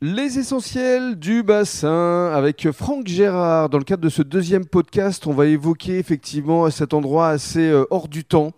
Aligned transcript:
Les 0.00 0.38
essentiels 0.38 1.16
du 1.16 1.42
bassin 1.42 2.30
avec 2.32 2.70
Franck 2.70 3.08
Gérard. 3.08 3.68
Dans 3.68 3.78
le 3.78 3.84
cadre 3.84 4.04
de 4.04 4.08
ce 4.08 4.22
deuxième 4.22 4.64
podcast, 4.64 5.26
on 5.26 5.32
va 5.32 5.46
évoquer 5.46 5.98
effectivement 5.98 6.70
cet 6.70 6.94
endroit 6.94 7.30
assez 7.30 7.68
euh, 7.68 7.84
hors 7.90 8.06
du 8.06 8.24
temps, 8.24 8.52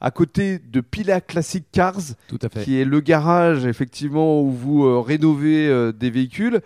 à 0.00 0.10
côté 0.10 0.58
de 0.58 0.80
Pila 0.80 1.20
Classic 1.20 1.64
Cars, 1.70 2.00
Tout 2.26 2.40
à 2.42 2.48
fait. 2.48 2.64
qui 2.64 2.80
est 2.80 2.84
le 2.84 2.98
garage 2.98 3.66
effectivement 3.66 4.42
où 4.42 4.50
vous 4.50 4.84
euh, 4.84 4.98
rénovez 4.98 5.68
euh, 5.68 5.92
des 5.92 6.10
véhicules. 6.10 6.60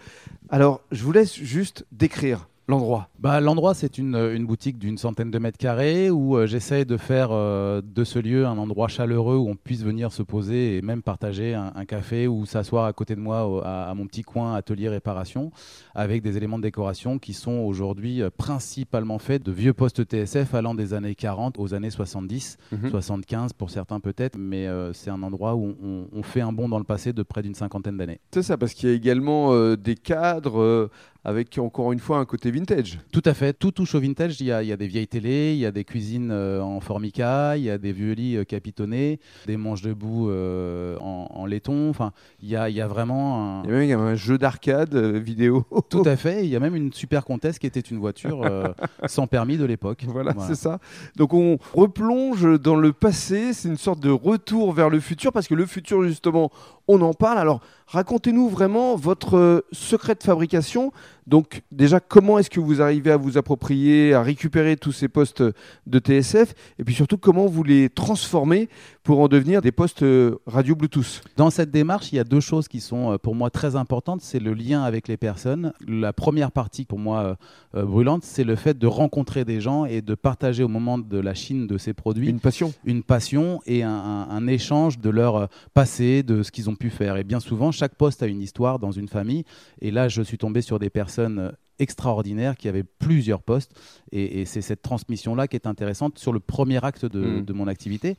Alors, 0.49 0.81
je 0.91 1.05
vous 1.05 1.13
laisse 1.13 1.35
juste 1.35 1.85
décrire 1.93 2.49
l'endroit. 2.69 3.09
Bah, 3.19 3.41
L'endroit, 3.41 3.75
c'est 3.75 3.99
une, 3.99 4.15
une 4.17 4.47
boutique 4.47 4.79
d'une 4.79 4.97
centaine 4.99 5.31
de 5.31 5.39
mètres 5.39 5.59
carrés 5.59 6.11
où 6.11 6.37
euh, 6.37 6.47
j'essaie 6.47 6.85
de 6.85 6.97
faire 6.97 7.29
euh, 7.33 7.83
de 7.85 8.05
ce 8.05 8.19
lieu 8.19 8.47
un 8.47 8.57
endroit 8.59 8.89
chaleureux 8.89 9.37
où 9.37 9.49
on 9.49 9.55
puisse 9.57 9.83
venir 9.83 10.13
se 10.13 10.23
poser 10.23 10.77
et 10.77 10.83
même 10.83 11.03
partager 11.03 11.55
un, 11.55 11.73
un 11.75 11.85
café 11.85 12.27
ou 12.27 12.47
s'asseoir 12.47 12.85
à 12.87 12.93
côté 12.93 13.15
de 13.15 13.21
moi 13.21 13.47
au- 13.47 13.61
à, 13.63 13.85
à 13.91 13.95
mon 13.95 14.07
petit 14.07 14.23
coin 14.23 14.55
atelier 14.55 14.89
réparation 14.89 15.51
avec 15.95 16.23
des 16.23 16.37
éléments 16.37 16.59
de 16.59 16.63
décoration 16.63 17.19
qui 17.19 17.35
sont 17.35 17.59
aujourd'hui 17.59 18.23
euh, 18.23 18.31
principalement 18.35 19.19
faits 19.19 19.43
de 19.43 19.53
vieux 19.53 19.75
postes 19.75 20.03
TSF 20.05 20.55
allant 20.55 20.75
des 20.75 20.95
années 20.95 21.15
40 21.15 21.59
aux 21.59 21.75
années 21.75 21.91
70, 21.91 22.57
Mhm. 22.73 22.91
75 22.91 23.53
pour 23.53 23.71
certains 23.71 24.01
peut-être, 24.01 24.37
mais 24.39 24.67
euh, 24.67 24.93
c'est 24.93 25.11
un 25.11 25.23
endroit 25.23 25.55
où 25.55 25.75
on, 25.83 26.07
on 26.13 26.23
fait 26.23 26.41
un 26.41 26.53
bond 26.53 26.69
dans 26.69 26.79
le 26.79 26.85
passé 26.85 27.13
de 27.13 27.23
près 27.23 27.43
d'une 27.43 27.55
cinquantaine 27.55 27.97
d'années. 27.97 28.21
C'est 28.33 28.43
ça, 28.43 28.57
parce 28.57 28.73
qu'il 28.75 28.89
y 28.89 28.93
a 28.93 28.95
également 28.95 29.53
euh, 29.53 29.77
des 29.77 29.95
cadres 29.97 30.61
euh, 30.61 30.91
avec 31.25 31.57
encore 31.59 31.93
une 31.93 31.99
fois 31.99 32.19
un 32.19 32.27
côté 32.27 32.51
vintage. 32.51 32.99
Tout 33.11 33.23
à 33.25 33.33
fait, 33.33 33.55
tout 33.55 33.71
touche 33.71 33.95
au 33.95 34.01
vintage. 34.01 34.41
Il 34.41 34.47
y 34.47 34.53
a, 34.53 34.63
il 34.63 34.69
y 34.69 34.73
a 34.73 34.77
des 34.77 34.87
vieilles 34.87 35.09
télés, 35.09 35.55
il 35.55 35.59
y 35.59 35.67
a 35.67 35.71
des 35.71 35.85
cuisines 35.85 36.31
euh, 36.31 36.61
en 36.61 36.81
formica, 36.81 37.57
il 37.57 37.65
y 37.65 37.71
a 37.71 37.79
des 37.79 37.93
vieux 37.93 38.13
lits 38.13 38.37
euh, 38.37 38.45
capitonnés, 38.45 39.21
des 39.47 39.57
manches 39.57 39.81
debout 39.81 40.29
euh, 40.29 40.99
en, 41.01 41.29
en 41.35 41.47
laiton. 41.47 41.89
Enfin, 41.89 42.13
il 42.43 42.51
y 42.51 42.57
a, 42.57 42.69
il 42.69 42.77
y 42.77 42.81
a 42.83 42.87
vraiment 42.87 43.63
un... 43.63 43.65
Il 43.65 43.87
y 43.87 43.93
a 43.93 43.97
même 43.97 44.07
un 44.07 44.15
jeu 44.15 44.37
d'arcade 44.37 44.95
vidéo. 44.95 45.65
Tout 45.89 46.03
à 46.05 46.17
fait. 46.17 46.45
Il 46.45 46.51
y 46.51 46.57
a 46.57 46.61
même 46.61 46.77
une 46.77 46.93
super 46.93 47.25
comtesse 47.25 47.59
qui 47.59 47.67
était 47.67 47.81
une 47.81 47.99
voiture 47.99 48.43
sans 49.07 49.27
permis 49.27 49.57
de 49.57 49.65
l'époque. 49.65 50.05
Voilà, 50.07 50.35
c'est 50.47 50.55
ça. 50.55 50.79
Donc 51.17 51.33
on 51.33 51.59
replonge 51.73 52.61
dans 52.61 52.77
le 52.77 52.93
passé, 52.93 53.55
c'est 53.55 53.69
une 53.69 53.79
sorte 53.79 54.01
de 54.01 54.11
retour 54.11 54.73
vers 54.73 54.91
le 54.91 55.01
futur, 55.01 55.33
parce 55.33 55.49
que 55.49 55.55
le 55.55 55.65
futur, 55.65 56.03
justement, 56.03 56.51
on 56.87 57.01
en 57.01 57.15
parle. 57.15 57.39
Alors 57.39 57.61
racontez-nous 57.87 58.49
vraiment 58.49 58.97
votre 58.97 59.65
secret 59.73 60.15
de 60.15 60.23
fabrication. 60.23 60.93
Donc 61.27 61.63
déjà, 61.73 62.01
comment 62.01 62.39
est-ce 62.39 62.51
que 62.51 62.61
vous 62.61 62.83
arrivez 62.83 63.11
à 63.11 63.17
vous 63.17 63.39
approprier, 63.39 64.13
à 64.13 64.23
récupérer 64.23 64.77
tous 64.77 64.93
ces 64.93 65.09
postes 65.09 65.43
de 65.87 65.99
TSF, 65.99 66.55
et 66.79 66.85
puis 66.85 66.95
surtout 66.95 67.17
comment 67.17 67.47
vous 67.47 67.63
les 67.63 67.89
transformez 67.89 68.69
pour 69.03 69.21
en 69.21 69.29
devenir 69.29 69.63
des 69.63 69.73
postes 69.73 70.03
euh, 70.03 70.37
radio 70.47 70.75
Bluetooth? 70.77 71.23
Dans 71.37 71.49
cette 71.51 71.71
démarche, 71.71 72.13
il 72.13 72.17
y 72.17 72.19
a 72.19 72.25
deux 72.25 72.41
choses 72.41 72.69
qui 72.69 72.81
sont 72.81 73.13
euh, 73.13 73.17
pour 73.19 73.35
moi 73.35 73.49
très 73.49 73.75
importantes. 73.77 74.21
C'est 74.21 74.39
le 74.39 74.53
lien 74.53 74.83
avec 74.83 75.09
les 75.09 75.17
personnes. 75.17 75.73
La 75.89 76.13
première 76.13 76.53
partie 76.53 76.85
pour 76.85 76.99
moi 76.99 77.37
euh, 77.75 77.85
brûlante, 77.85 78.25
c'est 78.25 78.45
le 78.45 78.57
fait 78.57 78.77
de 78.79 78.87
rencontrer 78.87 79.47
des 79.47 79.61
gens 79.63 79.87
et 79.87 80.03
de 80.03 80.15
partager 80.15 80.63
au 80.63 80.69
moment 80.69 80.99
de 80.99 81.19
la 81.19 81.33
Chine 81.35 81.67
de 81.67 81.79
ces 81.79 81.95
produits 81.95 82.29
Une 82.29 82.41
passion 82.41 82.73
une 82.85 83.03
passion 83.03 83.61
et 83.67 83.83
un, 83.83 83.91
un- 83.91 84.29
un 84.29 84.47
échange 84.47 84.99
de 84.99 85.09
leur 85.11 85.49
passé, 85.73 86.23
de 86.23 86.43
ce 86.43 86.51
qu'ils 86.51 86.69
ont 86.69 86.75
pu 86.75 86.91
faire. 86.91 87.17
Et 87.17 87.25
bien 87.25 87.41
souvent, 87.41 87.73
chaque 87.73 87.95
poste 87.95 88.23
a 88.23 88.27
une 88.27 88.43
histoire 88.43 88.79
dans 88.79 88.93
une 88.93 89.09
famille. 89.09 89.45
Et 89.81 89.91
là, 89.91 90.09
je 90.09 90.21
suis 90.21 90.37
tombé 90.39 90.61
sur 90.61 90.79
des 90.79 90.91
personnes 90.91 91.14
euh, 91.23 91.51
extraordinaires 91.79 92.57
qui 92.57 92.69
avaient 92.69 92.85
plusieurs 92.85 93.43
postes. 93.43 93.73
Et, 94.13 94.41
et 94.41 94.45
c'est 94.45 94.63
cette 94.63 94.83
transmission-là 94.83 95.49
qui 95.49 95.57
est 95.57 95.67
intéressante 95.67 96.19
sur 96.19 96.33
le 96.33 96.41
premier 96.41 96.85
acte 96.85 97.05
de, 97.05 97.41
Mm. 97.41 97.45
de 97.45 97.53
mon 97.53 97.67
activité. 97.69 98.17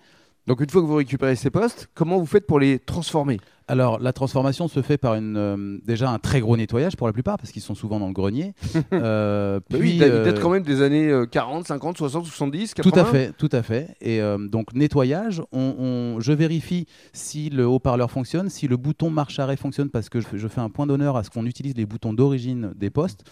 Donc 0.47 0.61
une 0.61 0.69
fois 0.69 0.81
que 0.81 0.85
vous 0.85 0.95
récupérez 0.95 1.35
ces 1.35 1.49
postes, 1.49 1.89
comment 1.95 2.17
vous 2.19 2.25
faites 2.27 2.45
pour 2.45 2.59
les 2.59 2.77
transformer? 2.79 3.39
Alors, 3.67 3.97
la 3.99 4.13
transformation 4.13 4.67
se 4.67 4.83
fait 4.83 4.99
par 4.99 5.15
une, 5.15 5.37
euh, 5.37 5.79
déjà 5.83 6.11
un 6.11 6.19
très 6.19 6.39
gros 6.39 6.55
nettoyage 6.55 6.95
pour 6.95 7.07
la 7.07 7.13
plupart, 7.13 7.37
parce 7.39 7.51
qu'ils 7.51 7.63
sont 7.63 7.73
souvent 7.73 7.99
dans 7.99 8.05
le 8.07 8.13
grenier. 8.13 8.53
Euh, 8.93 9.59
Bah 9.71 9.77
oui, 9.79 9.79
puis, 9.79 9.95
il 9.97 10.03
euh, 10.03 10.23
date 10.23 10.39
quand 10.39 10.51
même 10.51 10.61
des 10.61 10.83
années 10.83 11.09
euh, 11.09 11.25
40, 11.25 11.65
50, 11.65 11.97
60, 11.97 12.25
70, 12.27 12.75
80 12.75 12.91
Tout 12.91 12.99
à 12.99 13.05
fait, 13.05 13.31
tout 13.35 13.49
à 13.51 13.63
fait. 13.63 13.95
Et 14.01 14.21
euh, 14.21 14.37
donc 14.37 14.73
nettoyage, 14.75 15.41
on, 15.51 15.73
on- 15.79 16.19
je 16.19 16.31
vérifie 16.31 16.85
si 17.11 17.49
le 17.49 17.65
haut-parleur 17.65 18.11
fonctionne, 18.11 18.49
si 18.49 18.67
le 18.67 18.77
bouton 18.77 19.09
marche-arrêt 19.09 19.57
fonctionne, 19.57 19.89
parce 19.89 20.09
que 20.09 20.21
je, 20.21 20.27
je 20.35 20.47
fais 20.47 20.61
un 20.61 20.69
point 20.69 20.85
d'honneur 20.85 21.17
à 21.17 21.23
ce 21.23 21.31
qu'on 21.31 21.47
utilise 21.47 21.75
les 21.75 21.87
boutons 21.87 22.13
d'origine 22.13 22.71
des 22.75 22.91
postes. 22.91 23.23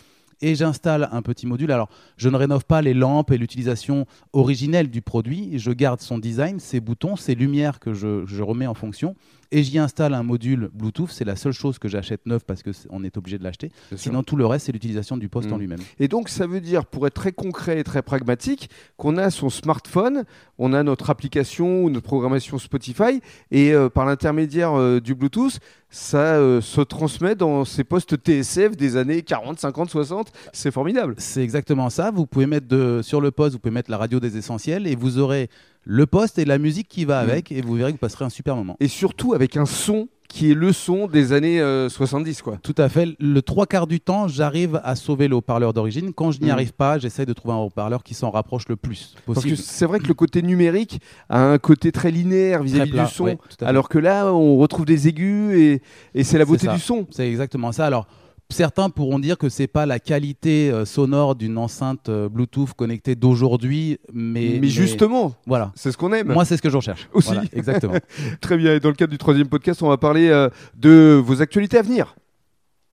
Et 0.41 0.55
j'installe 0.55 1.09
un 1.11 1.21
petit 1.21 1.47
module. 1.47 1.71
Alors, 1.71 1.89
je 2.17 2.29
ne 2.29 2.37
rénove 2.37 2.65
pas 2.65 2.81
les 2.81 2.93
lampes 2.93 3.31
et 3.31 3.37
l'utilisation 3.37 4.05
originelle 4.33 4.89
du 4.89 5.01
produit. 5.01 5.57
Je 5.59 5.71
garde 5.71 5.99
son 5.99 6.17
design, 6.17 6.59
ses 6.59 6.79
boutons, 6.79 7.15
ses 7.15 7.35
lumières 7.35 7.79
que 7.79 7.93
je, 7.93 8.25
je 8.25 8.43
remets 8.43 8.67
en 8.67 8.73
fonction. 8.73 9.15
Et 9.55 9.61
j'y 9.61 9.77
installe 9.77 10.15
un 10.15 10.23
module 10.23 10.71
Bluetooth. 10.73 11.11
C'est 11.11 11.25
la 11.25 11.35
seule 11.35 11.53
chose 11.53 11.77
que 11.77 11.87
j'achète 11.87 12.25
neuf 12.25 12.43
parce 12.43 12.63
qu'on 12.63 13.03
est 13.03 13.17
obligé 13.17 13.37
de 13.37 13.43
l'acheter. 13.43 13.71
Sûr. 13.89 13.99
Sinon, 13.99 14.23
tout 14.23 14.35
le 14.35 14.47
reste, 14.47 14.65
c'est 14.65 14.71
l'utilisation 14.71 15.15
du 15.15 15.29
poste 15.29 15.51
en 15.51 15.57
lui-même. 15.57 15.79
Et 15.99 16.07
donc, 16.07 16.29
ça 16.29 16.47
veut 16.47 16.59
dire, 16.59 16.87
pour 16.87 17.05
être 17.05 17.13
très 17.13 17.33
concret 17.33 17.79
et 17.79 17.83
très 17.83 18.01
pragmatique, 18.01 18.71
qu'on 18.97 19.15
a 19.15 19.29
son 19.29 19.51
smartphone, 19.51 20.23
on 20.57 20.73
a 20.73 20.81
notre 20.81 21.11
application 21.11 21.83
ou 21.83 21.91
notre 21.91 22.07
programmation 22.07 22.57
Spotify, 22.57 23.21
et 23.51 23.73
euh, 23.73 23.89
par 23.89 24.07
l'intermédiaire 24.07 24.73
euh, 24.73 24.99
du 24.99 25.13
Bluetooth, 25.13 25.59
ça 25.93 26.37
euh, 26.37 26.59
se 26.59 26.81
transmet 26.81 27.35
dans 27.35 27.65
ces 27.65 27.83
postes 27.83 28.15
TSF 28.17 28.75
des 28.75 28.97
années 28.97 29.21
40, 29.21 29.59
50, 29.59 29.91
60. 29.91 30.31
C'est 30.51 30.71
formidable. 30.71 31.13
C'est 31.19 31.43
exactement 31.43 31.91
ça. 31.91 32.09
Vous 32.09 32.25
pouvez 32.25 32.47
mettre 32.47 32.67
de, 32.67 33.01
sur 33.03 33.21
le 33.21 33.29
poste, 33.29 33.53
vous 33.53 33.59
pouvez 33.59 33.73
mettre 33.73 33.91
la 33.91 33.99
radio 33.99 34.19
des 34.19 34.35
essentiels 34.35 34.87
et 34.87 34.95
vous 34.95 35.19
aurez 35.19 35.49
le 35.83 36.07
poste 36.07 36.39
et 36.39 36.45
la 36.45 36.57
musique 36.57 36.87
qui 36.87 37.05
va 37.05 37.23
Mm. 37.23 37.29
avec 37.29 37.51
et 37.51 37.61
vous 37.61 37.75
verrez 37.75 37.91
que 37.91 37.97
vous 37.97 37.99
passerez 37.99 38.25
un 38.25 38.29
super 38.29 38.55
moment. 38.55 38.75
Et 38.79 38.87
surtout 38.87 39.33
avec 39.33 39.55
un 39.55 39.67
son 39.67 40.07
qui 40.35 40.49
est 40.49 40.55
le 40.55 40.73
son 40.73 41.05
des 41.05 41.31
années 41.31 41.61
euh, 41.61 41.89
70, 41.89 42.41
quoi. 42.41 42.57
Tout 42.63 42.73
à 42.79 42.89
fait. 42.89 43.09
Le 43.19 43.41
trois 43.43 43.67
quarts 43.67 43.85
du 43.85 43.99
temps, 43.99 44.27
j'arrive 44.27 44.81
à 44.83 44.95
sauver 44.95 45.27
le 45.27 45.35
haut-parleur 45.35 45.73
d'origine. 45.73 46.11
Quand 46.11 46.31
je 46.31 46.39
n'y 46.39 46.47
Mm. 46.47 46.51
arrive 46.51 46.73
pas, 46.73 46.97
j'essaye 46.97 47.27
de 47.27 47.33
trouver 47.33 47.53
un 47.53 47.57
haut-parleur 47.57 48.01
qui 48.01 48.15
s'en 48.15 48.31
rapproche 48.31 48.67
le 48.67 48.75
plus 48.75 49.13
Parce 49.27 49.35
possible. 49.35 49.55
que 49.57 49.61
c'est 49.61 49.85
vrai 49.85 49.99
que 49.99 50.07
le 50.07 50.15
côté 50.15 50.41
numérique 50.41 50.99
a 51.29 51.39
un 51.51 51.59
côté 51.59 51.91
très 51.91 52.09
linéaire 52.09 52.63
vis-à-vis 52.63 52.93
du 52.99 53.05
son, 53.11 53.25
ouais, 53.25 53.37
alors 53.61 53.89
que 53.89 53.99
là, 53.99 54.33
on 54.33 54.57
retrouve 54.57 54.85
des 54.85 55.07
aigus 55.07 55.55
et, 55.55 55.81
et 56.15 56.23
c'est 56.23 56.39
la 56.39 56.45
beauté 56.45 56.67
du 56.67 56.79
son. 56.79 57.05
C'est 57.11 57.29
exactement 57.29 57.71
ça. 57.71 57.85
Alors, 57.85 58.07
certains 58.53 58.89
pourront 58.89 59.19
dire 59.19 59.37
que 59.37 59.49
c'est 59.49 59.67
pas 59.67 59.85
la 59.85 59.99
qualité 59.99 60.71
euh, 60.71 60.85
sonore 60.85 61.35
d'une 61.35 61.57
enceinte 61.57 62.07
euh, 62.09 62.29
Bluetooth 62.29 62.73
connectée 62.73 63.15
d'aujourd'hui, 63.15 63.99
mais, 64.13 64.59
mais, 64.61 64.67
justement, 64.67 65.35
voilà. 65.45 65.71
c'est 65.75 65.91
ce 65.91 65.97
qu'on 65.97 66.13
aime. 66.13 66.31
Moi, 66.31 66.45
c'est 66.45 66.55
ce 66.55 66.61
que 66.61 66.69
je 66.69 66.77
recherche. 66.77 67.09
Aussi. 67.13 67.27
Voilà, 67.27 67.43
exactement. 67.51 67.95
Très 68.41 68.57
bien. 68.57 68.75
Et 68.75 68.79
dans 68.79 68.89
le 68.89 68.95
cadre 68.95 69.11
du 69.11 69.17
troisième 69.17 69.47
podcast, 69.47 69.81
on 69.83 69.89
va 69.89 69.97
parler 69.97 70.29
euh, 70.29 70.49
de 70.77 71.21
vos 71.23 71.41
actualités 71.41 71.77
à 71.77 71.81
venir. 71.81 72.15